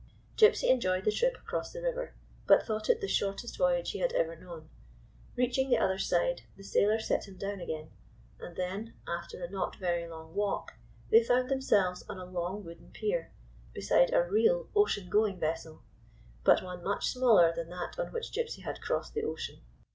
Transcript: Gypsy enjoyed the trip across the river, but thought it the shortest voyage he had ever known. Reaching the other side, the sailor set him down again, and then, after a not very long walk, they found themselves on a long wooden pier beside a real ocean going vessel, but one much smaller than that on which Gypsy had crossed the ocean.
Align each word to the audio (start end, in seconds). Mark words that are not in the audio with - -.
Gypsy 0.35 0.67
enjoyed 0.67 1.05
the 1.05 1.11
trip 1.11 1.35
across 1.37 1.71
the 1.71 1.79
river, 1.83 2.15
but 2.47 2.65
thought 2.65 2.89
it 2.89 3.01
the 3.01 3.07
shortest 3.07 3.55
voyage 3.55 3.91
he 3.91 3.99
had 3.99 4.13
ever 4.13 4.35
known. 4.35 4.67
Reaching 5.35 5.69
the 5.69 5.77
other 5.77 5.99
side, 5.99 6.41
the 6.57 6.63
sailor 6.63 6.97
set 6.99 7.27
him 7.27 7.35
down 7.37 7.59
again, 7.59 7.91
and 8.39 8.55
then, 8.55 8.95
after 9.07 9.43
a 9.43 9.47
not 9.51 9.75
very 9.75 10.07
long 10.07 10.33
walk, 10.33 10.71
they 11.11 11.21
found 11.23 11.49
themselves 11.51 12.03
on 12.09 12.17
a 12.17 12.25
long 12.25 12.63
wooden 12.63 12.89
pier 12.89 13.31
beside 13.75 14.11
a 14.11 14.23
real 14.23 14.69
ocean 14.75 15.07
going 15.07 15.39
vessel, 15.39 15.83
but 16.43 16.63
one 16.63 16.83
much 16.83 17.05
smaller 17.09 17.53
than 17.55 17.69
that 17.69 17.99
on 17.99 18.11
which 18.11 18.31
Gypsy 18.31 18.63
had 18.63 18.81
crossed 18.81 19.13
the 19.13 19.23
ocean. 19.23 19.61